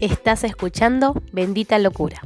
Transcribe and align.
Estás 0.00 0.42
escuchando 0.42 1.22
Bendita 1.32 1.78
Locura. 1.78 2.20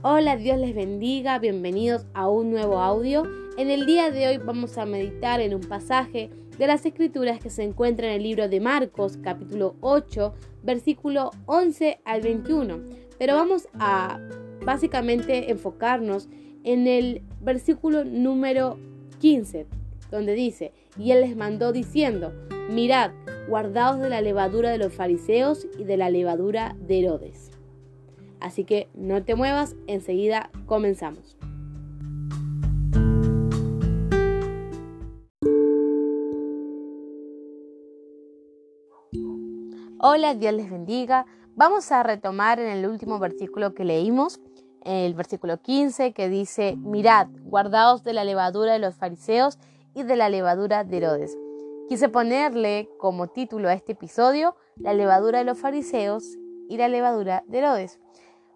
Hola, 0.00 0.36
Dios 0.36 0.58
les 0.58 0.74
bendiga, 0.74 1.38
bienvenidos 1.38 2.06
a 2.14 2.28
un 2.28 2.50
nuevo 2.50 2.78
audio. 2.78 3.24
En 3.58 3.68
el 3.68 3.84
día 3.84 4.10
de 4.10 4.28
hoy 4.28 4.38
vamos 4.38 4.78
a 4.78 4.86
meditar 4.86 5.42
en 5.42 5.54
un 5.54 5.60
pasaje 5.60 6.30
de 6.56 6.66
las 6.66 6.86
escrituras 6.86 7.38
que 7.38 7.50
se 7.50 7.64
encuentra 7.64 8.06
en 8.06 8.14
el 8.14 8.22
libro 8.22 8.48
de 8.48 8.60
Marcos, 8.60 9.18
capítulo 9.22 9.76
8, 9.82 10.34
versículo 10.62 11.32
11 11.44 12.00
al 12.06 12.22
21. 12.22 12.80
Pero 13.18 13.34
vamos 13.34 13.68
a 13.74 14.18
básicamente 14.68 15.50
enfocarnos 15.50 16.28
en 16.62 16.86
el 16.86 17.22
versículo 17.40 18.04
número 18.04 18.76
15, 19.18 19.66
donde 20.10 20.34
dice, 20.34 20.74
y 20.98 21.12
él 21.12 21.22
les 21.22 21.38
mandó 21.38 21.72
diciendo, 21.72 22.34
mirad, 22.68 23.12
guardaos 23.48 23.98
de 23.98 24.10
la 24.10 24.20
levadura 24.20 24.70
de 24.70 24.76
los 24.76 24.92
fariseos 24.92 25.66
y 25.78 25.84
de 25.84 25.96
la 25.96 26.10
levadura 26.10 26.76
de 26.86 26.98
Herodes. 26.98 27.50
Así 28.40 28.64
que 28.64 28.88
no 28.92 29.24
te 29.24 29.36
muevas, 29.36 29.74
enseguida 29.86 30.50
comenzamos. 30.66 31.38
Hola, 39.98 40.34
Dios 40.34 40.52
les 40.52 40.70
bendiga. 40.70 41.24
Vamos 41.56 41.90
a 41.90 42.04
retomar 42.04 42.60
en 42.60 42.68
el 42.68 42.86
último 42.86 43.18
versículo 43.18 43.74
que 43.74 43.84
leímos, 43.84 44.40
el 44.84 45.14
versículo 45.14 45.60
15, 45.60 46.12
que 46.12 46.28
dice, 46.28 46.76
mirad, 46.76 47.28
guardaos 47.42 48.04
de 48.04 48.12
la 48.12 48.24
levadura 48.24 48.72
de 48.72 48.78
los 48.78 48.94
fariseos 48.94 49.58
y 49.94 50.02
de 50.02 50.16
la 50.16 50.28
levadura 50.28 50.84
de 50.84 50.96
Herodes. 50.96 51.36
Quise 51.88 52.08
ponerle 52.08 52.88
como 52.98 53.28
título 53.28 53.68
a 53.68 53.72
este 53.72 53.92
episodio, 53.92 54.56
la 54.76 54.92
levadura 54.94 55.38
de 55.38 55.44
los 55.44 55.58
fariseos 55.58 56.36
y 56.68 56.76
la 56.76 56.88
levadura 56.88 57.44
de 57.46 57.58
Herodes. 57.58 57.98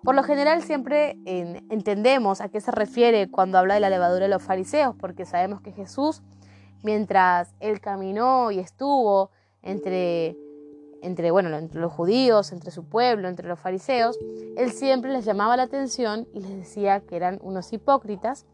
Por 0.02 0.14
lo 0.14 0.22
general 0.22 0.62
siempre 0.62 1.16
entendemos 1.24 2.40
a 2.40 2.48
qué 2.48 2.60
se 2.60 2.72
refiere 2.72 3.30
cuando 3.30 3.58
habla 3.58 3.74
de 3.74 3.80
la 3.80 3.90
levadura 3.90 4.24
de 4.24 4.30
los 4.30 4.42
fariseos, 4.42 4.96
porque 4.96 5.24
sabemos 5.24 5.60
que 5.60 5.72
Jesús, 5.72 6.22
mientras 6.82 7.54
él 7.60 7.80
caminó 7.80 8.50
y 8.50 8.58
estuvo 8.58 9.30
entre 9.62 10.36
entre, 11.02 11.30
bueno, 11.30 11.54
entre 11.56 11.80
los 11.80 11.92
judíos, 11.92 12.52
entre 12.52 12.70
su 12.70 12.84
pueblo, 12.84 13.28
entre 13.28 13.48
los 13.48 13.58
fariseos, 13.58 14.18
él 14.56 14.70
siempre 14.70 15.12
les 15.12 15.24
llamaba 15.24 15.56
la 15.56 15.64
atención 15.64 16.26
y 16.32 16.40
les 16.40 16.56
decía 16.56 17.00
que 17.00 17.16
eran 17.16 17.38
unos 17.42 17.72
hipócritas 17.72 18.46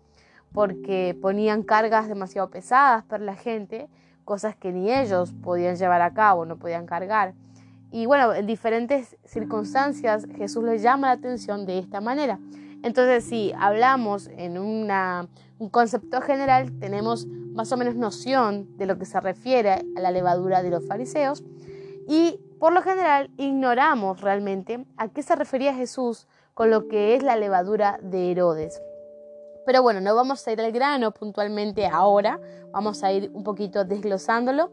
porque 0.52 1.16
ponían 1.20 1.62
cargas 1.62 2.08
demasiado 2.08 2.50
pesadas 2.50 3.04
para 3.04 3.22
la 3.22 3.36
gente, 3.36 3.88
cosas 4.24 4.56
que 4.56 4.72
ni 4.72 4.90
ellos 4.90 5.34
podían 5.42 5.76
llevar 5.76 6.00
a 6.00 6.14
cabo, 6.14 6.46
no 6.46 6.56
podían 6.56 6.86
cargar. 6.86 7.34
Y 7.90 8.06
bueno, 8.06 8.34
en 8.34 8.46
diferentes 8.46 9.16
circunstancias 9.24 10.26
Jesús 10.36 10.64
les 10.64 10.82
llama 10.82 11.08
la 11.08 11.14
atención 11.14 11.66
de 11.66 11.78
esta 11.78 12.00
manera. 12.00 12.38
Entonces, 12.82 13.24
si 13.24 13.52
hablamos 13.58 14.28
en 14.28 14.56
una, 14.58 15.28
un 15.58 15.68
concepto 15.68 16.20
general, 16.20 16.78
tenemos 16.78 17.26
más 17.26 17.72
o 17.72 17.76
menos 17.76 17.96
noción 17.96 18.76
de 18.76 18.86
lo 18.86 18.98
que 18.98 19.04
se 19.04 19.20
refiere 19.20 19.84
a 19.96 20.00
la 20.00 20.12
levadura 20.12 20.62
de 20.62 20.70
los 20.70 20.86
fariseos 20.86 21.42
y 22.08 22.40
por 22.58 22.72
lo 22.72 22.82
general 22.82 23.30
ignoramos 23.36 24.22
realmente 24.22 24.84
a 24.96 25.08
qué 25.08 25.22
se 25.22 25.36
refería 25.36 25.74
Jesús 25.74 26.26
con 26.54 26.70
lo 26.70 26.88
que 26.88 27.14
es 27.14 27.22
la 27.22 27.36
levadura 27.36 28.00
de 28.02 28.32
Herodes. 28.32 28.80
Pero 29.66 29.82
bueno, 29.82 30.00
no 30.00 30.14
vamos 30.16 30.46
a 30.48 30.52
ir 30.52 30.60
al 30.60 30.72
grano 30.72 31.12
puntualmente 31.12 31.86
ahora, 31.86 32.40
vamos 32.72 33.04
a 33.04 33.12
ir 33.12 33.30
un 33.34 33.44
poquito 33.44 33.84
desglosándolo, 33.84 34.72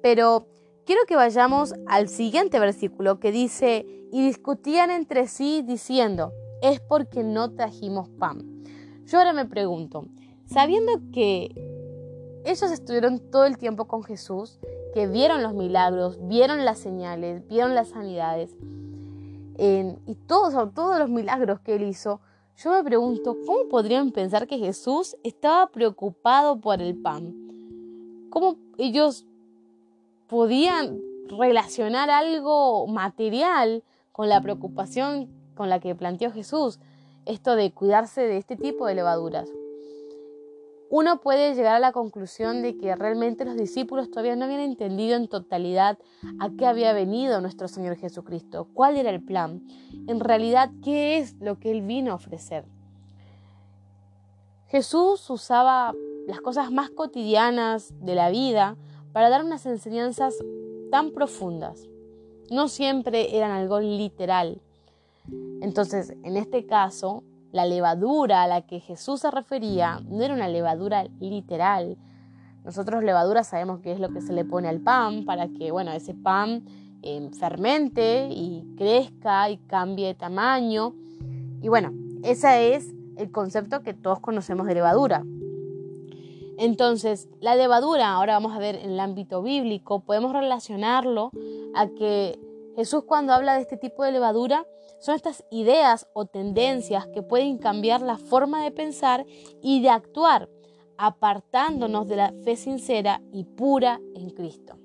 pero 0.00 0.46
quiero 0.86 1.02
que 1.08 1.16
vayamos 1.16 1.74
al 1.88 2.08
siguiente 2.08 2.60
versículo 2.60 3.18
que 3.18 3.32
dice, 3.32 3.84
y 4.12 4.24
discutían 4.24 4.90
entre 4.90 5.26
sí 5.26 5.62
diciendo, 5.66 6.32
es 6.62 6.80
porque 6.80 7.24
no 7.24 7.50
trajimos 7.54 8.08
pan. 8.08 8.62
Yo 9.04 9.18
ahora 9.18 9.32
me 9.32 9.46
pregunto, 9.46 10.06
sabiendo 10.46 10.92
que 11.12 11.71
ellos 12.44 12.70
estuvieron 12.70 13.18
todo 13.18 13.44
el 13.44 13.58
tiempo 13.58 13.86
con 13.86 14.02
Jesús, 14.02 14.58
que 14.94 15.06
vieron 15.06 15.42
los 15.42 15.54
milagros, 15.54 16.18
vieron 16.28 16.64
las 16.64 16.78
señales, 16.78 17.46
vieron 17.48 17.74
las 17.74 17.88
sanidades 17.88 18.56
y 19.58 20.14
todos, 20.26 20.74
todos 20.74 20.98
los 20.98 21.08
milagros 21.08 21.60
que 21.60 21.76
él 21.76 21.84
hizo, 21.84 22.20
yo 22.56 22.70
me 22.72 22.82
pregunto, 22.82 23.36
¿cómo 23.46 23.68
podrían 23.68 24.10
pensar 24.10 24.46
que 24.46 24.58
Jesús 24.58 25.16
estaba 25.22 25.68
preocupado 25.68 26.60
por 26.60 26.82
el 26.82 27.00
pan? 27.00 27.34
¿Cómo 28.30 28.56
ellos 28.78 29.26
podían 30.26 31.00
relacionar 31.28 32.10
algo 32.10 32.86
material 32.86 33.82
con 34.10 34.28
la 34.28 34.40
preocupación 34.40 35.30
con 35.54 35.68
la 35.68 35.80
que 35.80 35.94
planteó 35.94 36.32
Jesús? 36.32 36.78
Esto 37.24 37.54
de 37.54 37.72
cuidarse 37.72 38.22
de 38.22 38.38
este 38.38 38.56
tipo 38.56 38.86
de 38.86 38.96
levaduras 38.96 39.48
uno 40.92 41.22
puede 41.22 41.54
llegar 41.54 41.76
a 41.76 41.80
la 41.80 41.90
conclusión 41.90 42.60
de 42.60 42.76
que 42.76 42.94
realmente 42.94 43.46
los 43.46 43.56
discípulos 43.56 44.10
todavía 44.10 44.36
no 44.36 44.44
habían 44.44 44.60
entendido 44.60 45.16
en 45.16 45.26
totalidad 45.26 45.98
a 46.38 46.50
qué 46.50 46.66
había 46.66 46.92
venido 46.92 47.40
nuestro 47.40 47.66
Señor 47.66 47.96
Jesucristo, 47.96 48.68
cuál 48.74 48.98
era 48.98 49.08
el 49.08 49.24
plan, 49.24 49.62
en 50.06 50.20
realidad 50.20 50.70
qué 50.84 51.16
es 51.16 51.34
lo 51.40 51.58
que 51.58 51.70
Él 51.70 51.80
vino 51.80 52.12
a 52.12 52.16
ofrecer. 52.16 52.66
Jesús 54.68 55.30
usaba 55.30 55.94
las 56.26 56.42
cosas 56.42 56.70
más 56.70 56.90
cotidianas 56.90 57.94
de 57.98 58.14
la 58.14 58.28
vida 58.28 58.76
para 59.14 59.30
dar 59.30 59.46
unas 59.46 59.64
enseñanzas 59.64 60.36
tan 60.90 61.12
profundas. 61.12 61.88
No 62.50 62.68
siempre 62.68 63.34
eran 63.34 63.52
algo 63.52 63.80
literal. 63.80 64.60
Entonces, 65.62 66.10
en 66.22 66.36
este 66.36 66.66
caso, 66.66 67.24
la 67.52 67.66
levadura 67.66 68.42
a 68.42 68.46
la 68.46 68.62
que 68.62 68.80
Jesús 68.80 69.20
se 69.20 69.30
refería 69.30 70.00
no 70.08 70.22
era 70.22 70.34
una 70.34 70.48
levadura 70.48 71.06
literal. 71.20 71.96
Nosotros 72.64 73.04
levadura 73.04 73.44
sabemos 73.44 73.80
que 73.80 73.92
es 73.92 74.00
lo 74.00 74.08
que 74.08 74.20
se 74.20 74.32
le 74.32 74.44
pone 74.44 74.68
al 74.68 74.80
pan 74.80 75.24
para 75.24 75.48
que, 75.48 75.70
bueno, 75.70 75.92
ese 75.92 76.14
pan 76.14 76.64
eh, 77.02 77.30
fermente 77.38 78.28
y 78.30 78.74
crezca 78.76 79.50
y 79.50 79.58
cambie 79.58 80.06
de 80.06 80.14
tamaño. 80.14 80.94
Y 81.60 81.68
bueno, 81.68 81.92
ese 82.22 82.74
es 82.74 82.92
el 83.16 83.30
concepto 83.30 83.82
que 83.82 83.92
todos 83.92 84.20
conocemos 84.20 84.66
de 84.66 84.74
levadura. 84.74 85.22
Entonces, 86.58 87.28
la 87.40 87.56
levadura, 87.56 88.12
ahora 88.12 88.34
vamos 88.34 88.52
a 88.52 88.58
ver 88.58 88.76
en 88.76 88.92
el 88.92 89.00
ámbito 89.00 89.42
bíblico, 89.42 90.00
podemos 90.00 90.32
relacionarlo 90.32 91.32
a 91.74 91.88
que 91.88 92.38
Jesús 92.76 93.04
cuando 93.04 93.32
habla 93.32 93.54
de 93.54 93.60
este 93.60 93.76
tipo 93.76 94.04
de 94.04 94.12
levadura 94.12 94.66
son 94.98 95.14
estas 95.14 95.44
ideas 95.50 96.08
o 96.14 96.26
tendencias 96.26 97.06
que 97.08 97.22
pueden 97.22 97.58
cambiar 97.58 98.02
la 98.02 98.16
forma 98.16 98.62
de 98.64 98.70
pensar 98.70 99.26
y 99.60 99.82
de 99.82 99.90
actuar, 99.90 100.48
apartándonos 100.96 102.06
de 102.08 102.16
la 102.16 102.32
fe 102.44 102.56
sincera 102.56 103.20
y 103.32 103.44
pura 103.44 104.00
en 104.14 104.30
Cristo. 104.30 104.78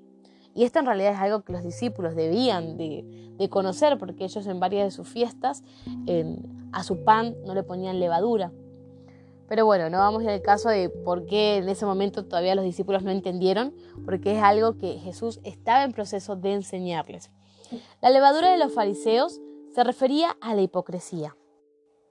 Y 0.54 0.64
esto 0.64 0.80
en 0.80 0.86
realidad 0.86 1.12
es 1.12 1.20
algo 1.20 1.42
que 1.42 1.52
los 1.52 1.62
discípulos 1.62 2.16
debían 2.16 2.76
de, 2.76 3.26
conocer 3.48 3.96
porque 3.98 4.24
ellos 4.24 4.44
en 4.48 4.58
varias 4.58 4.84
de 4.86 4.90
sus 4.90 5.06
fiestas 5.06 5.62
a 6.72 6.82
su 6.82 7.04
pan 7.04 7.36
no 7.46 7.54
le 7.54 7.62
ponían 7.62 8.00
levadura. 8.00 8.50
Pero 9.48 9.64
bueno, 9.64 9.88
no 9.88 9.98
vamos 9.98 10.26
al 10.26 10.42
caso 10.42 10.68
de 10.68 10.90
por 10.90 11.24
qué 11.24 11.56
en 11.56 11.68
ese 11.68 11.86
momento 11.86 12.26
todavía 12.26 12.54
los 12.54 12.64
discípulos 12.64 13.02
no 13.04 13.10
entendieron, 13.10 13.72
porque 14.04 14.36
es 14.36 14.42
algo 14.42 14.76
que 14.76 14.98
Jesús 14.98 15.40
estaba 15.44 15.84
en 15.84 15.92
proceso 15.92 16.36
de 16.36 16.52
enseñarles. 16.52 17.30
La 18.00 18.10
levadura 18.10 18.50
de 18.50 18.58
los 18.58 18.72
fariseos 18.72 19.40
se 19.74 19.84
refería 19.84 20.36
a 20.40 20.54
la 20.54 20.62
hipocresía. 20.62 21.36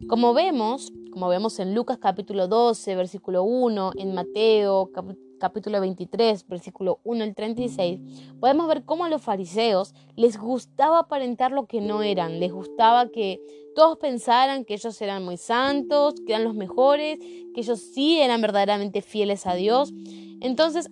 Como 0.07 0.33
vemos, 0.33 0.93
como 1.11 1.27
vemos 1.27 1.57
en 1.59 1.73
Lucas 1.73 1.97
capítulo 1.97 2.47
12, 2.47 2.95
versículo 2.95 3.43
1, 3.43 3.93
en 3.97 4.13
Mateo 4.13 4.91
capítulo 5.39 5.81
23, 5.81 6.47
versículo 6.47 6.99
1 7.03 7.23
al 7.23 7.35
36, 7.35 7.99
podemos 8.39 8.67
ver 8.67 8.85
cómo 8.85 9.05
a 9.05 9.09
los 9.09 9.21
fariseos 9.21 9.93
les 10.15 10.37
gustaba 10.37 10.99
aparentar 10.99 11.51
lo 11.51 11.65
que 11.65 11.81
no 11.81 12.03
eran, 12.03 12.39
les 12.39 12.51
gustaba 12.51 13.09
que 13.09 13.39
todos 13.75 13.97
pensaran 13.97 14.65
que 14.65 14.75
ellos 14.75 15.01
eran 15.01 15.23
muy 15.25 15.37
santos, 15.37 16.15
que 16.25 16.33
eran 16.33 16.43
los 16.43 16.55
mejores, 16.55 17.17
que 17.19 17.61
ellos 17.61 17.79
sí 17.79 18.19
eran 18.19 18.41
verdaderamente 18.41 19.01
fieles 19.01 19.47
a 19.47 19.55
Dios. 19.55 19.93
Entonces 20.41 20.89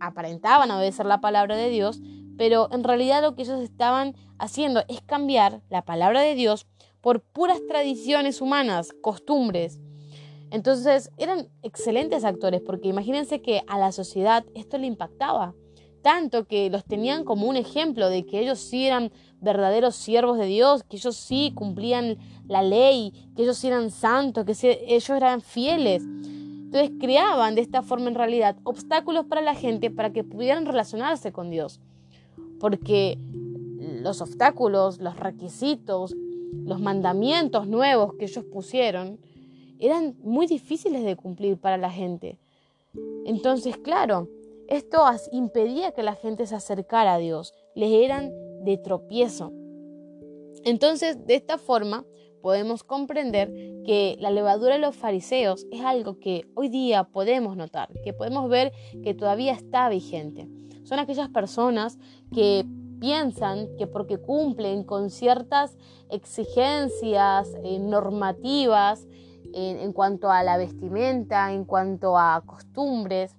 aparentaban 0.00 0.70
obedecer 0.72 1.06
la 1.06 1.20
palabra 1.20 1.56
de 1.56 1.70
Dios, 1.70 2.00
pero 2.36 2.68
en 2.72 2.84
realidad 2.84 3.22
lo 3.22 3.34
que 3.34 3.42
ellos 3.42 3.60
estaban 3.60 4.14
haciendo 4.38 4.82
es 4.88 5.00
cambiar 5.02 5.60
la 5.70 5.82
palabra 5.82 6.20
de 6.22 6.34
Dios 6.34 6.66
por 7.00 7.20
puras 7.20 7.60
tradiciones 7.68 8.40
humanas, 8.40 8.92
costumbres. 9.02 9.80
Entonces 10.50 11.10
eran 11.18 11.48
excelentes 11.62 12.24
actores 12.24 12.60
porque 12.60 12.88
imagínense 12.88 13.42
que 13.42 13.62
a 13.66 13.78
la 13.78 13.92
sociedad 13.92 14.44
esto 14.54 14.78
le 14.78 14.86
impactaba. 14.86 15.54
tanto 16.02 16.46
que 16.46 16.68
los 16.68 16.84
tenían 16.84 17.24
como 17.24 17.46
un 17.46 17.56
ejemplo 17.56 18.10
de 18.10 18.26
que 18.26 18.38
ellos 18.38 18.58
sí 18.58 18.86
eran 18.86 19.10
verdaderos 19.40 19.94
siervos 19.94 20.36
de 20.36 20.44
Dios, 20.44 20.82
que 20.84 20.96
ellos 20.96 21.16
sí 21.16 21.52
cumplían 21.54 22.18
la 22.46 22.60
ley, 22.60 23.30
que 23.34 23.42
ellos 23.42 23.56
sí 23.56 23.68
eran 23.68 23.90
santos, 23.90 24.44
que 24.44 24.84
ellos 24.86 25.08
eran 25.08 25.40
fieles. 25.40 26.02
Entonces 26.04 26.90
creaban 27.00 27.54
de 27.54 27.62
esta 27.62 27.80
forma 27.80 28.08
en 28.08 28.16
realidad 28.16 28.56
obstáculos 28.64 29.24
para 29.24 29.40
la 29.40 29.54
gente 29.54 29.90
para 29.90 30.12
que 30.12 30.24
pudieran 30.24 30.66
relacionarse 30.66 31.32
con 31.32 31.48
Dios. 31.48 31.80
Porque 32.64 33.18
los 33.78 34.22
obstáculos, 34.22 34.98
los 34.98 35.20
requisitos, 35.20 36.16
los 36.64 36.80
mandamientos 36.80 37.68
nuevos 37.68 38.14
que 38.14 38.24
ellos 38.24 38.46
pusieron 38.46 39.18
eran 39.78 40.16
muy 40.22 40.46
difíciles 40.46 41.04
de 41.04 41.14
cumplir 41.14 41.58
para 41.58 41.76
la 41.76 41.90
gente. 41.90 42.38
Entonces, 43.26 43.76
claro, 43.76 44.30
esto 44.66 45.04
impedía 45.30 45.92
que 45.92 46.02
la 46.02 46.14
gente 46.14 46.46
se 46.46 46.54
acercara 46.54 47.12
a 47.12 47.18
Dios, 47.18 47.52
les 47.74 47.92
eran 47.92 48.32
de 48.64 48.78
tropiezo. 48.78 49.52
Entonces, 50.64 51.26
de 51.26 51.34
esta 51.34 51.58
forma, 51.58 52.06
podemos 52.40 52.82
comprender 52.82 53.52
que 53.84 54.16
la 54.20 54.30
levadura 54.30 54.72
de 54.72 54.80
los 54.80 54.96
fariseos 54.96 55.66
es 55.70 55.82
algo 55.82 56.18
que 56.18 56.46
hoy 56.54 56.70
día 56.70 57.04
podemos 57.04 57.58
notar, 57.58 57.90
que 58.02 58.14
podemos 58.14 58.48
ver 58.48 58.72
que 59.02 59.12
todavía 59.12 59.52
está 59.52 59.90
vigente. 59.90 60.48
Son 60.84 60.98
aquellas 60.98 61.28
personas 61.28 61.98
que 62.32 62.64
piensan 63.00 63.68
que 63.76 63.86
porque 63.86 64.18
cumplen 64.18 64.84
con 64.84 65.10
ciertas 65.10 65.76
exigencias 66.10 67.52
eh, 67.62 67.78
normativas 67.78 69.06
en, 69.52 69.92
cuanto 69.92 70.30
a 70.30 70.42
la 70.42 70.56
vestimenta, 70.56 71.52
en 71.52 71.64
cuanto 71.64 72.18
a 72.18 72.42
costumbres, 72.44 73.36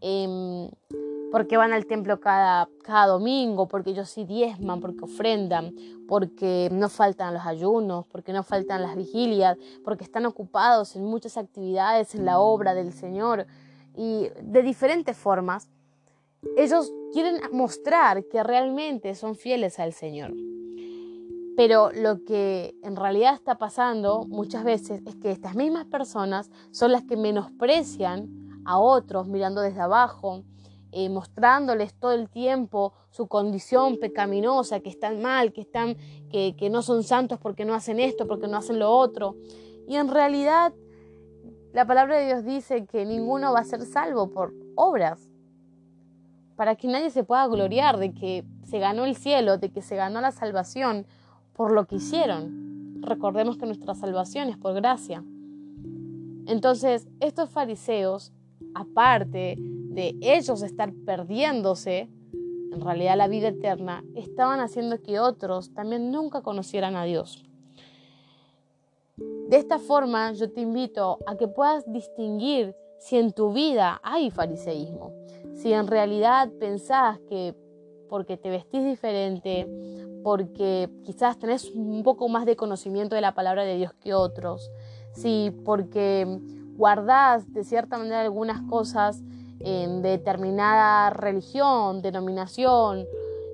em, 0.00 0.70
porque 1.32 1.56
van 1.56 1.72
al 1.72 1.86
templo 1.86 2.20
cada, 2.20 2.68
cada 2.84 3.06
domingo, 3.06 3.66
porque 3.66 3.90
ellos 3.90 4.08
sí 4.08 4.24
diezman, 4.24 4.80
porque 4.80 5.04
ofrendan, 5.04 5.74
porque 6.06 6.68
no 6.72 6.88
faltan 6.88 7.34
los 7.34 7.44
ayunos, 7.44 8.06
porque 8.06 8.32
no 8.32 8.42
faltan 8.42 8.82
las 8.82 8.94
vigilias, 8.96 9.58
porque 9.84 10.04
están 10.04 10.26
ocupados 10.26 10.96
en 10.96 11.04
muchas 11.04 11.36
actividades 11.36 12.14
en 12.14 12.24
la 12.24 12.38
obra 12.38 12.74
del 12.74 12.92
Señor 12.92 13.46
y 13.96 14.28
de 14.40 14.62
diferentes 14.62 15.16
formas, 15.16 15.68
ellos 16.56 16.92
quieren 17.12 17.40
mostrar 17.52 18.24
que 18.26 18.42
realmente 18.42 19.14
son 19.14 19.34
fieles 19.34 19.78
al 19.78 19.92
Señor. 19.92 20.34
Pero 21.56 21.90
lo 21.90 22.24
que 22.24 22.76
en 22.82 22.94
realidad 22.94 23.34
está 23.34 23.58
pasando 23.58 24.24
muchas 24.28 24.62
veces 24.62 25.02
es 25.06 25.16
que 25.16 25.32
estas 25.32 25.56
mismas 25.56 25.86
personas 25.86 26.50
son 26.70 26.92
las 26.92 27.02
que 27.02 27.16
menosprecian 27.16 28.28
a 28.64 28.78
otros 28.78 29.26
mirando 29.26 29.60
desde 29.60 29.80
abajo, 29.80 30.44
eh, 30.92 31.08
mostrándoles 31.08 31.94
todo 31.94 32.12
el 32.12 32.28
tiempo 32.30 32.92
su 33.10 33.26
condición 33.26 33.98
pecaminosa, 33.98 34.80
que 34.80 34.88
están 34.88 35.20
mal, 35.20 35.52
que, 35.52 35.62
están, 35.62 35.96
que, 36.30 36.54
que 36.56 36.70
no 36.70 36.82
son 36.82 37.02
santos 37.02 37.40
porque 37.40 37.64
no 37.64 37.74
hacen 37.74 37.98
esto, 37.98 38.28
porque 38.28 38.46
no 38.46 38.56
hacen 38.56 38.78
lo 38.78 38.90
otro. 38.90 39.34
Y 39.88 39.96
en 39.96 40.08
realidad 40.08 40.72
la 41.72 41.86
palabra 41.86 42.18
de 42.18 42.26
Dios 42.26 42.44
dice 42.44 42.86
que 42.86 43.04
ninguno 43.04 43.52
va 43.52 43.60
a 43.60 43.64
ser 43.64 43.84
salvo 43.84 44.30
por 44.30 44.54
obras, 44.74 45.27
para 46.58 46.74
que 46.74 46.88
nadie 46.88 47.10
se 47.10 47.22
pueda 47.22 47.46
gloriar 47.46 47.98
de 47.98 48.12
que 48.12 48.44
se 48.64 48.80
ganó 48.80 49.04
el 49.04 49.14
cielo, 49.14 49.58
de 49.58 49.70
que 49.70 49.80
se 49.80 49.94
ganó 49.94 50.20
la 50.20 50.32
salvación 50.32 51.06
por 51.52 51.70
lo 51.70 51.86
que 51.86 51.94
hicieron. 51.94 53.00
Recordemos 53.00 53.58
que 53.58 53.66
nuestra 53.66 53.94
salvación 53.94 54.48
es 54.48 54.56
por 54.56 54.74
gracia. 54.74 55.22
Entonces, 56.46 57.06
estos 57.20 57.48
fariseos, 57.50 58.32
aparte 58.74 59.54
de 59.56 60.16
ellos 60.20 60.62
estar 60.62 60.92
perdiéndose, 61.06 62.08
en 62.72 62.80
realidad 62.80 63.16
la 63.16 63.28
vida 63.28 63.48
eterna, 63.48 64.02
estaban 64.16 64.58
haciendo 64.58 65.00
que 65.00 65.20
otros 65.20 65.72
también 65.74 66.10
nunca 66.10 66.42
conocieran 66.42 66.96
a 66.96 67.04
Dios. 67.04 67.44
De 69.16 69.58
esta 69.58 69.78
forma, 69.78 70.32
yo 70.32 70.50
te 70.50 70.60
invito 70.60 71.20
a 71.24 71.36
que 71.36 71.46
puedas 71.46 71.84
distinguir 71.92 72.74
si 72.98 73.16
en 73.16 73.32
tu 73.32 73.52
vida 73.52 74.00
hay 74.02 74.32
fariseísmo, 74.32 75.12
si 75.58 75.72
en 75.72 75.88
realidad 75.88 76.50
pensás 76.60 77.18
que 77.28 77.54
porque 78.08 78.36
te 78.36 78.48
vestís 78.48 78.84
diferente, 78.84 79.66
porque 80.22 80.88
quizás 81.04 81.38
tenés 81.38 81.70
un 81.74 82.02
poco 82.02 82.28
más 82.28 82.46
de 82.46 82.56
conocimiento 82.56 83.14
de 83.16 83.20
la 83.20 83.34
palabra 83.34 83.64
de 83.64 83.76
Dios 83.76 83.92
que 83.94 84.14
otros, 84.14 84.70
si 85.12 85.52
porque 85.64 86.26
guardás 86.76 87.52
de 87.52 87.64
cierta 87.64 87.98
manera 87.98 88.20
algunas 88.20 88.62
cosas 88.62 89.20
en 89.58 90.00
determinada 90.00 91.10
religión, 91.10 92.02
denominación, 92.02 93.04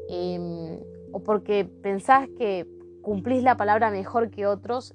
em, 0.08 0.78
o 1.10 1.20
porque 1.20 1.64
pensás 1.64 2.28
que 2.36 2.66
cumplís 3.00 3.42
la 3.42 3.56
palabra 3.56 3.90
mejor 3.90 4.30
que 4.30 4.46
otros, 4.46 4.94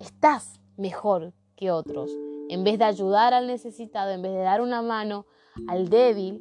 estás 0.00 0.60
mejor 0.76 1.32
que 1.54 1.70
otros. 1.70 2.10
En 2.48 2.64
vez 2.64 2.78
de 2.78 2.84
ayudar 2.84 3.32
al 3.34 3.46
necesitado, 3.46 4.10
en 4.10 4.22
vez 4.22 4.32
de 4.32 4.40
dar 4.40 4.60
una 4.60 4.82
mano 4.82 5.26
al 5.68 5.88
débil, 5.88 6.40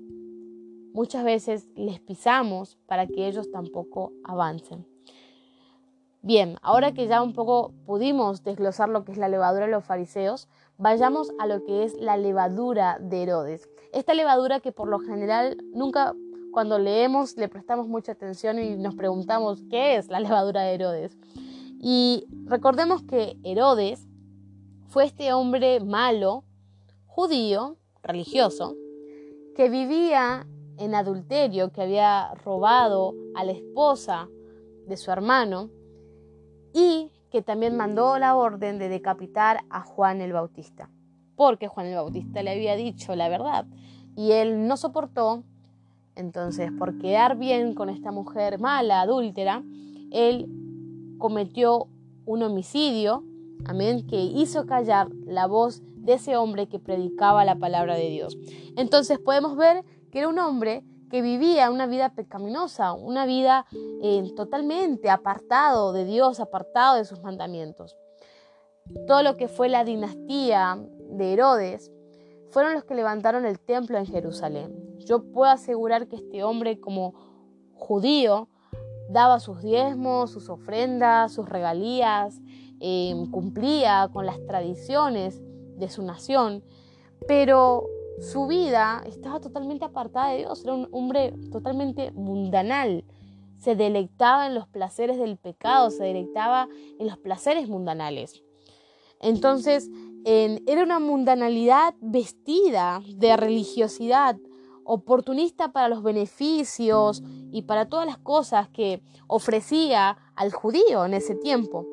muchas 0.94 1.24
veces 1.24 1.68
les 1.76 2.00
pisamos 2.00 2.78
para 2.88 3.08
que 3.08 3.28
ellos 3.28 3.52
tampoco 3.52 4.14
avancen. 4.24 4.86
Bien, 6.22 6.56
ahora 6.62 6.94
que 6.94 7.08
ya 7.08 7.22
un 7.22 7.34
poco 7.34 7.74
pudimos 7.86 8.44
desglosar 8.44 8.88
lo 8.88 9.04
que 9.04 9.12
es 9.12 9.18
la 9.18 9.28
levadura 9.28 9.66
de 9.66 9.72
los 9.72 9.84
fariseos, 9.84 10.48
vayamos 10.78 11.32
a 11.38 11.48
lo 11.48 11.66
que 11.66 11.84
es 11.84 11.96
la 12.00 12.16
levadura 12.16 12.98
de 13.02 13.24
Herodes. 13.24 13.70
Esta 13.92 14.14
levadura 14.14 14.62
que 14.62 14.72
por 14.72 14.88
lo 14.88 15.00
general 15.00 15.58
nunca 15.74 16.14
cuando 16.54 16.80
leemos 16.80 17.36
le 17.36 17.50
prestamos 17.50 17.90
mucha 17.90 18.14
atención 18.14 18.58
y 18.58 18.78
nos 18.78 18.96
preguntamos 18.96 19.64
qué 19.70 19.98
es 19.98 20.08
la 20.08 20.20
levadura 20.22 20.62
de 20.62 20.76
Herodes. 20.76 21.18
Y 21.82 22.26
recordemos 22.46 23.04
que 23.04 23.38
Herodes 23.44 24.08
fue 24.88 25.04
este 25.04 25.34
hombre 25.34 25.82
malo, 25.82 26.46
judío, 27.06 27.76
religioso, 28.02 28.78
que 29.56 29.70
vivía 29.70 30.48
en 30.78 30.96
adulterio, 30.96 31.72
que 31.72 31.82
había 31.82 32.34
robado 32.44 33.14
a 33.36 33.44
la 33.44 33.52
esposa 33.52 34.28
de 34.88 34.98
su 34.98 35.12
hermano 35.12 35.70
y 36.74 37.12
que 37.30 37.42
también 37.42 37.78
mandó 37.78 38.18
la 38.20 38.36
orden 38.36 38.80
de 38.80 38.90
decapitar 38.90 39.62
a 39.70 39.82
Juan 39.82 40.22
el 40.22 40.34
Bautista, 40.34 40.90
porque 41.36 41.68
Juan 41.68 41.88
el 41.88 41.96
Bautista 41.96 42.44
le 42.44 42.52
había 42.52 42.76
dicho 42.76 43.16
la 43.16 43.30
verdad 43.30 43.66
y 44.16 44.32
él 44.32 44.68
no 44.68 44.78
soportó, 44.78 45.44
entonces 46.16 46.72
por 46.72 46.98
quedar 47.00 47.38
bien 47.38 47.74
con 47.74 47.90
esta 47.90 48.12
mujer 48.12 48.60
mala, 48.60 49.02
adúltera, 49.02 49.64
él 50.12 50.48
cometió 51.18 51.88
un 52.26 52.44
homicidio, 52.44 53.24
amén, 53.66 54.06
que 54.08 54.22
hizo 54.22 54.66
callar 54.66 55.10
la 55.26 55.48
voz 55.48 55.82
de 56.04 56.14
ese 56.14 56.36
hombre 56.36 56.68
que 56.68 56.80
predicaba 56.80 57.46
la 57.46 57.56
palabra 57.56 57.96
de 57.96 58.10
Dios. 58.10 58.38
Entonces 58.76 59.20
podemos 59.20 59.56
ver 59.56 59.84
que 60.12 60.20
era 60.20 60.28
un 60.28 60.38
hombre 60.38 60.84
que 61.10 61.22
vivía 61.22 61.72
una 61.72 61.88
vida 61.88 62.14
pecaminosa, 62.14 62.94
una 62.94 63.26
vida 63.26 63.66
eh, 64.02 64.32
totalmente 64.36 65.10
apartado 65.10 65.94
de 65.94 66.06
Dios, 66.06 66.40
apartado 66.40 66.98
de 66.98 67.06
sus 67.06 67.22
mandamientos. 67.22 67.96
Todo 69.08 69.24
lo 69.24 69.38
que 69.38 69.48
fue 69.48 69.70
la 69.70 69.86
dinastía 69.86 70.78
de 71.12 71.34
Herodes 71.34 71.92
fueron 72.50 72.74
los 72.74 72.84
que 72.84 72.96
levantaron 72.96 73.46
el 73.46 73.60
templo 73.60 73.98
en 73.98 74.06
Jerusalén. 74.06 74.98
Yo 75.06 75.24
puedo 75.32 75.52
asegurar 75.52 76.08
que 76.08 76.18
este 76.18 76.44
hombre 76.44 76.80
como 76.80 77.14
judío 77.76 78.50
daba 79.10 79.40
sus 79.40 79.62
diezmos, 79.62 80.32
sus 80.32 80.50
ofrendas, 80.50 81.32
sus 81.32 81.48
regalías, 81.48 82.42
eh, 82.80 83.14
cumplía 83.32 84.10
con 84.12 84.26
las 84.26 84.44
tradiciones 84.46 85.42
de 85.78 85.90
su 85.90 86.04
nación, 86.04 86.64
pero 87.28 87.88
su 88.20 88.48
vida 88.48 89.04
estaba 89.06 89.40
totalmente 89.40 89.86
apartada 89.86 90.30
de 90.30 90.40
Dios, 90.40 90.64
era 90.64 90.74
un 90.74 90.88
hombre 90.92 91.34
totalmente 91.52 92.12
mundanal. 92.12 93.06
Se 93.58 93.76
deleitaba 93.76 94.48
en 94.48 94.56
los 94.56 94.68
placeres 94.68 95.18
del 95.18 95.38
pecado, 95.38 95.90
se 95.90 96.04
deleitaba 96.04 96.68
en 97.00 97.08
los 97.08 97.18
placeres 97.18 97.70
mundanales. 97.70 98.44
Entonces, 99.20 99.90
era 100.26 100.84
una 100.84 101.00
mundanalidad 101.00 101.96
vestida 102.02 103.02
de 103.08 103.38
religiosidad, 103.38 104.38
oportunista 104.84 105.72
para 105.72 105.88
los 105.88 106.04
beneficios 106.04 107.24
y 107.52 107.62
para 107.62 107.88
todas 107.88 108.06
las 108.06 108.18
cosas 108.18 108.68
que 108.68 109.02
ofrecía 109.28 110.18
al 110.36 110.52
judío 110.52 111.06
en 111.06 111.14
ese 111.14 111.36
tiempo. 111.36 111.86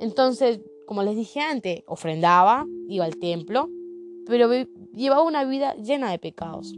Entonces, 0.00 0.60
como 0.92 1.04
les 1.04 1.16
dije 1.16 1.40
antes, 1.40 1.84
ofrendaba, 1.86 2.66
iba 2.86 3.06
al 3.06 3.16
templo, 3.16 3.70
pero 4.26 4.52
llevaba 4.92 5.22
una 5.22 5.42
vida 5.42 5.74
llena 5.76 6.10
de 6.10 6.18
pecados. 6.18 6.74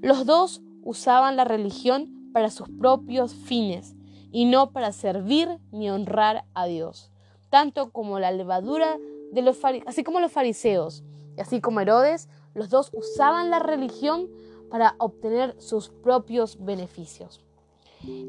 Los 0.00 0.24
dos 0.24 0.62
usaban 0.84 1.34
la 1.34 1.42
religión 1.42 2.30
para 2.32 2.50
sus 2.50 2.68
propios 2.68 3.34
fines 3.34 3.96
y 4.30 4.44
no 4.44 4.70
para 4.70 4.92
servir 4.92 5.58
ni 5.72 5.90
honrar 5.90 6.44
a 6.54 6.66
Dios, 6.66 7.10
tanto 7.48 7.90
como 7.90 8.20
la 8.20 8.30
levadura 8.30 8.98
de 9.32 9.42
los 9.42 9.58
así 9.84 10.04
como 10.04 10.20
los 10.20 10.30
fariseos 10.30 11.02
y 11.36 11.40
así 11.40 11.60
como 11.60 11.80
Herodes, 11.80 12.28
los 12.54 12.70
dos 12.70 12.90
usaban 12.92 13.50
la 13.50 13.58
religión 13.58 14.28
para 14.70 14.94
obtener 14.98 15.60
sus 15.60 15.88
propios 15.88 16.56
beneficios. 16.64 17.44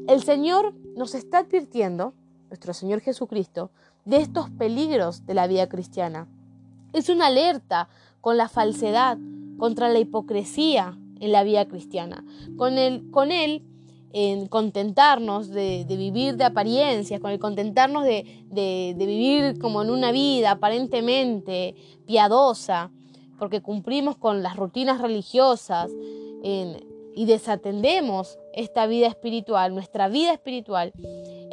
El 0.08 0.20
Señor 0.24 0.74
nos 0.96 1.14
está 1.14 1.38
advirtiendo, 1.38 2.12
nuestro 2.48 2.74
Señor 2.74 2.98
Jesucristo, 3.02 3.70
de 4.04 4.18
estos 4.18 4.50
peligros 4.50 5.26
de 5.26 5.34
la 5.34 5.46
vida 5.46 5.68
cristiana. 5.68 6.26
Es 6.92 7.08
una 7.08 7.26
alerta 7.26 7.88
con 8.20 8.36
la 8.36 8.48
falsedad, 8.48 9.18
contra 9.58 9.88
la 9.88 9.98
hipocresía 9.98 10.98
en 11.20 11.32
la 11.32 11.44
vida 11.44 11.66
cristiana. 11.66 12.24
Con 12.56 12.78
él, 12.78 13.08
con 13.10 13.30
él 13.32 13.62
en 14.12 14.46
contentarnos 14.46 15.48
de, 15.48 15.86
vivir 15.88 16.36
de 16.36 16.44
apariencias, 16.44 17.20
con 17.20 17.30
el 17.30 17.38
contentarnos 17.38 18.04
de, 18.04 18.44
de, 18.50 18.94
vivir 18.98 19.58
como 19.58 19.82
en 19.82 19.90
una 19.90 20.12
vida 20.12 20.52
aparentemente 20.52 21.74
piadosa, 22.06 22.90
porque 23.38 23.62
cumplimos 23.62 24.16
con 24.16 24.42
las 24.42 24.56
rutinas 24.56 25.00
religiosas 25.00 25.90
y 26.42 27.24
desatendemos 27.24 28.38
esta 28.52 28.86
vida 28.86 29.06
espiritual, 29.06 29.74
nuestra 29.74 30.08
vida 30.08 30.32
espiritual. 30.32 30.92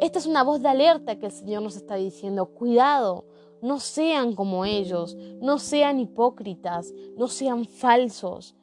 Esta 0.00 0.18
es 0.18 0.26
una 0.26 0.42
voz 0.42 0.62
de 0.62 0.68
alerta 0.68 1.18
que 1.18 1.26
el 1.26 1.32
Señor 1.32 1.62
nos 1.62 1.76
está 1.76 1.96
diciendo, 1.96 2.46
cuidado, 2.46 3.26
no 3.60 3.78
sean 3.78 4.34
como 4.34 4.64
ellos, 4.64 5.14
no 5.42 5.58
sean 5.58 6.00
hipócritas, 6.00 6.94
no 7.18 7.28
sean 7.28 7.66
falsos. 7.66 8.54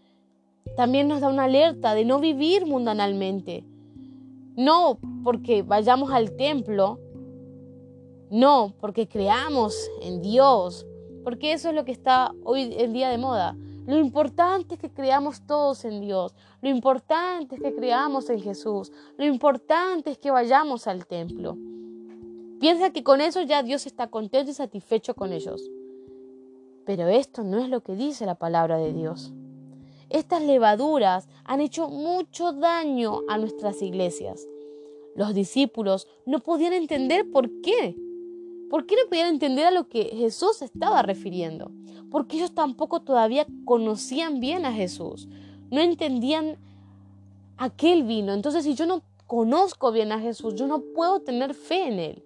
También 0.76 1.08
nos 1.08 1.22
da 1.22 1.30
una 1.30 1.44
alerta 1.44 1.94
de 1.94 2.06
no 2.06 2.20
vivir 2.20 2.66
mundanalmente. 2.66 3.64
No 4.56 4.98
porque 5.24 5.62
vayamos 5.62 6.12
al 6.12 6.36
templo, 6.36 7.00
no 8.32 8.74
porque 8.80 9.08
creamos 9.08 9.76
en 10.02 10.24
Dios, 10.24 10.88
porque 11.24 11.54
eso 11.54 11.70
es 11.70 11.76
lo 11.76 11.86
que 11.86 11.92
está 11.92 12.34
hoy 12.44 12.74
en 12.80 12.94
día 12.94 13.10
de 13.10 13.20
moda. 13.20 13.56
Lo 13.88 13.98
importante 13.98 14.76
es 14.76 14.82
que 14.82 14.92
creamos 14.92 15.48
todos 15.48 15.86
en 15.86 16.02
Dios. 16.02 16.36
Lo 16.62 16.68
importante 16.68 17.56
es 17.56 17.62
que 17.62 17.74
creamos 17.74 18.30
en 18.30 18.42
Jesús. 18.42 18.92
Lo 19.18 19.26
importante 19.26 20.12
es 20.12 20.18
que 20.18 20.30
vayamos 20.30 20.88
al 20.88 21.08
templo. 21.08 21.58
Piensa 22.60 22.90
que 22.90 23.06
con 23.06 23.22
eso 23.22 23.42
ya 23.44 23.64
Dios 23.64 23.86
está 23.86 24.08
contento 24.08 24.52
y 24.52 24.54
satisfecho 24.54 25.16
con 25.16 25.32
ellos. 25.32 25.72
Pero 26.86 27.08
esto 27.08 27.44
no 27.44 27.60
es 27.60 27.70
lo 27.70 27.80
que 27.80 27.96
dice 27.96 28.26
la 28.26 28.36
palabra 28.36 28.78
de 28.78 28.92
Dios. 28.92 29.32
Estas 30.10 30.42
levaduras 30.42 31.30
han 31.46 31.62
hecho 31.62 31.88
mucho 31.88 32.52
daño 32.52 33.22
a 33.30 33.38
nuestras 33.38 33.82
iglesias. 33.82 34.46
Los 35.16 35.34
discípulos 35.34 36.10
no 36.26 36.42
podían 36.42 36.74
entender 36.74 37.32
por 37.32 37.50
qué. 37.62 37.96
¿Por 38.70 38.86
qué 38.86 38.96
no 38.96 39.08
podían 39.08 39.30
entender 39.30 39.66
a 39.66 39.72
lo 39.72 39.88
que 39.88 40.04
Jesús 40.14 40.62
estaba 40.62 41.04
refiriendo? 41.04 41.72
Porque 42.12 42.38
ellos 42.38 42.54
tampoco 42.54 43.02
todavía 43.02 43.46
conocían 43.66 44.40
bien 44.40 44.66
a 44.66 44.74
Jesús. 44.74 45.28
No 45.70 45.82
entendían 45.82 46.58
a 47.58 47.70
qué 47.70 47.94
Él 47.94 48.04
vino. 48.04 48.34
Entonces, 48.34 48.64
si 48.64 48.76
yo 48.76 48.86
no 48.86 49.02
conozco 49.26 49.92
bien 49.92 50.12
a 50.12 50.20
Jesús, 50.20 50.56
yo 50.56 50.68
no 50.68 50.82
puedo 50.96 51.20
tener 51.20 51.54
fe 51.54 51.88
en 51.88 52.00
Él. 52.00 52.24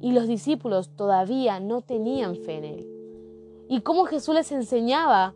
Y 0.00 0.12
los 0.12 0.26
discípulos 0.26 0.90
todavía 0.96 1.60
no 1.60 1.82
tenían 1.82 2.36
fe 2.36 2.58
en 2.58 2.64
Él. 2.64 2.86
Y 3.68 3.82
cómo 3.82 4.04
Jesús 4.04 4.34
les 4.34 4.50
enseñaba 4.50 5.34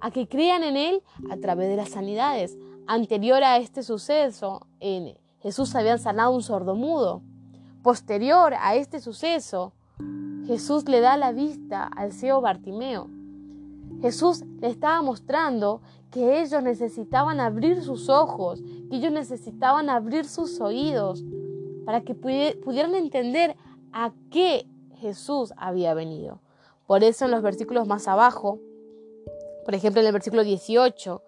a 0.00 0.10
que 0.10 0.26
crean 0.26 0.62
en 0.64 0.76
Él 0.76 1.02
a 1.30 1.36
través 1.36 1.68
de 1.68 1.76
las 1.76 1.90
sanidades. 1.90 2.58
Anterior 2.86 3.42
a 3.44 3.58
este 3.58 3.82
suceso, 3.82 4.66
en 4.80 5.16
Jesús 5.40 5.74
había 5.74 5.98
sanado 5.98 6.32
un 6.32 6.42
sordomudo. 6.42 7.22
Posterior 7.82 8.54
a 8.58 8.74
este 8.74 9.00
suceso, 9.00 9.72
Jesús 10.46 10.88
le 10.88 11.00
da 11.00 11.16
la 11.16 11.32
vista 11.32 11.84
al 11.84 12.12
ciego 12.12 12.40
Bartimeo. 12.40 13.08
Jesús 14.00 14.44
le 14.60 14.68
estaba 14.68 15.02
mostrando 15.02 15.80
que 16.10 16.40
ellos 16.40 16.62
necesitaban 16.62 17.40
abrir 17.40 17.82
sus 17.82 18.08
ojos, 18.08 18.62
que 18.90 18.96
ellos 18.96 19.12
necesitaban 19.12 19.90
abrir 19.90 20.26
sus 20.26 20.60
oídos 20.60 21.24
para 21.84 22.02
que 22.02 22.14
pudieran 22.14 22.94
entender 22.94 23.56
a 23.92 24.12
qué 24.30 24.66
Jesús 24.96 25.52
había 25.56 25.94
venido. 25.94 26.40
Por 26.86 27.04
eso 27.04 27.24
en 27.24 27.30
los 27.30 27.42
versículos 27.42 27.86
más 27.86 28.08
abajo, 28.08 28.60
por 29.64 29.74
ejemplo 29.74 30.00
en 30.00 30.06
el 30.06 30.12
versículo 30.12 30.44
18, 30.44 31.22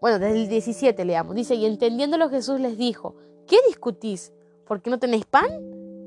bueno, 0.00 0.18
desde 0.18 0.42
el 0.42 0.48
17 0.48 1.04
leamos, 1.04 1.34
dice, 1.34 1.54
y 1.54 1.66
entendiéndolo 1.66 2.28
Jesús 2.28 2.60
les 2.60 2.78
dijo, 2.78 3.16
¿qué 3.46 3.56
discutís? 3.66 4.32
¿Por 4.66 4.80
qué 4.80 4.90
no 4.90 4.98
tenéis 4.98 5.26
pan? 5.26 5.48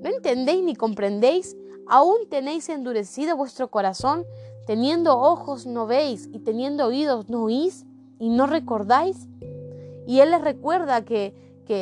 ¿No 0.01 0.10
entendéis 0.10 0.63
ni 0.63 0.75
comprendéis? 0.75 1.58
¿Aún 1.88 2.30
tenéis 2.30 2.70
endurecido 2.70 3.36
vuestro 3.36 3.70
corazón? 3.70 4.25
Teniendo 4.68 5.18
ojos 5.18 5.65
no 5.65 5.88
veis 5.88 6.30
y 6.32 6.39
teniendo 6.39 6.88
oídos 6.88 7.30
no 7.30 7.44
oís 7.44 7.86
y 8.20 8.30
no 8.30 8.48
recordáis. 8.48 9.27
Y 10.08 10.20
Él 10.20 10.32
les 10.32 10.41
recuerda 10.41 11.03
que 11.03 11.34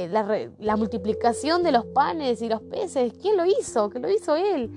la, 0.10 0.76
multiplicación 0.78 1.64
de 1.64 1.72
los 1.72 1.86
panes 1.86 2.42
y 2.42 2.50
los 2.50 2.62
peces, 2.62 3.14
¿quién 3.22 3.38
lo 3.38 3.46
hizo? 3.46 3.90
Que 3.90 4.00
lo 4.00 4.10
hizo 4.10 4.36
Él. 4.36 4.70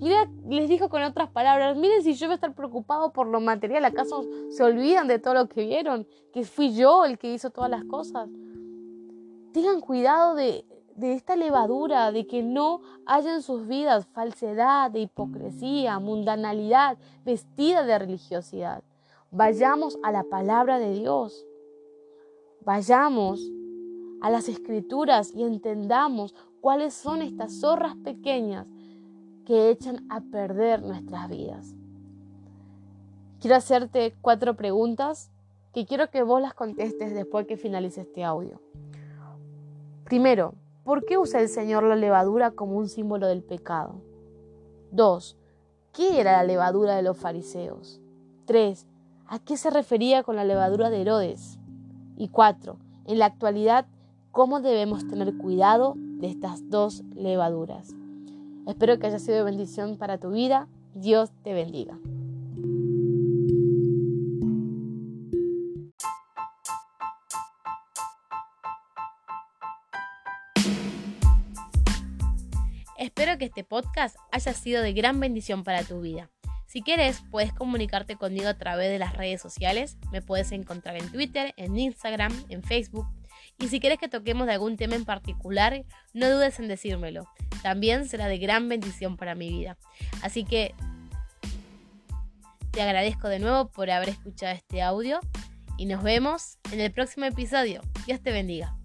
Y 0.00 0.10
les 0.48 0.68
dijo 0.68 0.88
con 0.88 1.02
otras 1.02 1.28
palabras, 1.30 1.76
miren 1.76 2.02
si 2.02 2.14
yo 2.14 2.26
voy 2.26 2.32
a 2.32 2.34
estar 2.36 2.54
preocupado 2.54 3.12
por 3.12 3.26
lo 3.26 3.40
material, 3.40 3.84
¿acaso 3.84 4.24
se 4.50 4.62
olvidan 4.62 5.08
de 5.08 5.18
todo 5.18 5.34
lo 5.34 5.48
que 5.48 5.62
vieron? 5.62 6.06
Que 6.32 6.44
fui 6.44 6.74
yo 6.74 7.04
el 7.04 7.18
que 7.18 7.34
hizo 7.34 7.50
todas 7.50 7.70
las 7.70 7.84
cosas. 7.84 8.28
Tengan 9.52 9.80
cuidado 9.80 10.34
de, 10.36 10.64
de 11.00 11.14
esta 11.14 11.34
levadura, 11.34 12.12
de 12.12 12.26
que 12.26 12.42
no 12.42 12.82
haya 13.06 13.34
en 13.34 13.42
sus 13.42 13.66
vidas 13.66 14.06
falsedad, 14.12 14.90
de 14.90 15.00
hipocresía, 15.00 15.98
mundanalidad, 15.98 16.98
vestida 17.24 17.82
de 17.84 17.98
religiosidad. 17.98 18.84
Vayamos 19.30 19.98
a 20.02 20.12
la 20.12 20.24
palabra 20.24 20.78
de 20.78 20.92
Dios. 20.92 21.46
Vayamos 22.64 23.40
a 24.20 24.30
las 24.30 24.48
escrituras 24.48 25.32
y 25.34 25.42
entendamos 25.42 26.34
cuáles 26.60 26.92
son 26.92 27.22
estas 27.22 27.58
zorras 27.60 27.96
pequeñas 27.96 28.66
que 29.46 29.70
echan 29.70 30.06
a 30.10 30.20
perder 30.20 30.82
nuestras 30.82 31.30
vidas. 31.30 31.74
Quiero 33.40 33.56
hacerte 33.56 34.14
cuatro 34.20 34.54
preguntas 34.54 35.30
que 35.72 35.86
quiero 35.86 36.10
que 36.10 36.22
vos 36.22 36.42
las 36.42 36.52
contestes 36.52 37.14
después 37.14 37.46
que 37.46 37.56
finalice 37.56 38.02
este 38.02 38.22
audio. 38.22 38.60
Primero, 40.04 40.54
¿por 40.90 41.04
qué 41.04 41.18
usa 41.18 41.40
el 41.40 41.48
Señor 41.48 41.84
la 41.84 41.94
levadura 41.94 42.50
como 42.50 42.76
un 42.76 42.88
símbolo 42.88 43.28
del 43.28 43.44
pecado? 43.44 44.02
Dos, 44.90 45.36
¿qué 45.92 46.20
era 46.20 46.32
la 46.32 46.42
levadura 46.42 46.96
de 46.96 47.02
los 47.02 47.16
fariseos? 47.16 48.00
Tres, 48.44 48.88
¿a 49.28 49.38
qué 49.38 49.56
se 49.56 49.70
refería 49.70 50.24
con 50.24 50.34
la 50.34 50.44
levadura 50.44 50.90
de 50.90 51.02
Herodes? 51.02 51.60
Y 52.16 52.26
cuatro, 52.26 52.76
en 53.04 53.20
la 53.20 53.26
actualidad, 53.26 53.86
cómo 54.32 54.60
debemos 54.60 55.06
tener 55.06 55.38
cuidado 55.38 55.94
de 55.96 56.26
estas 56.26 56.68
dos 56.70 57.04
levaduras. 57.14 57.94
Espero 58.66 58.98
que 58.98 59.06
haya 59.06 59.20
sido 59.20 59.44
bendición 59.44 59.96
para 59.96 60.18
tu 60.18 60.30
vida. 60.30 60.66
Dios 60.96 61.30
te 61.44 61.54
bendiga. 61.54 62.00
Que 73.40 73.46
este 73.46 73.64
podcast 73.64 74.16
haya 74.30 74.52
sido 74.52 74.82
de 74.82 74.92
gran 74.92 75.18
bendición 75.18 75.64
para 75.64 75.82
tu 75.82 76.00
vida. 76.00 76.30
Si 76.66 76.82
quieres, 76.82 77.22
puedes 77.32 77.52
comunicarte 77.52 78.14
conmigo 78.14 78.46
a 78.48 78.54
través 78.54 78.90
de 78.90 79.00
las 79.00 79.16
redes 79.16 79.42
sociales. 79.42 79.98
Me 80.12 80.22
puedes 80.22 80.52
encontrar 80.52 80.96
en 80.96 81.10
Twitter, 81.10 81.52
en 81.56 81.76
Instagram, 81.76 82.32
en 82.48 82.62
Facebook 82.62 83.08
y 83.60 83.68
si 83.68 83.78
quieres 83.78 83.98
que 83.98 84.08
toquemos 84.08 84.46
de 84.46 84.54
algún 84.54 84.76
tema 84.76 84.96
en 84.96 85.04
particular, 85.04 85.84
no 86.14 86.30
dudes 86.30 86.58
en 86.58 86.68
decírmelo. 86.68 87.28
También 87.62 88.08
será 88.08 88.26
de 88.26 88.38
gran 88.38 88.68
bendición 88.68 89.16
para 89.16 89.34
mi 89.34 89.50
vida. 89.50 89.76
Así 90.22 90.44
que 90.44 90.74
te 92.70 92.82
agradezco 92.82 93.28
de 93.28 93.38
nuevo 93.38 93.70
por 93.70 93.90
haber 93.90 94.08
escuchado 94.08 94.54
este 94.54 94.80
audio 94.82 95.20
y 95.76 95.86
nos 95.86 96.02
vemos 96.02 96.58
en 96.72 96.80
el 96.80 96.90
próximo 96.90 97.26
episodio. 97.26 97.82
Dios 98.06 98.20
te 98.22 98.32
bendiga. 98.32 98.79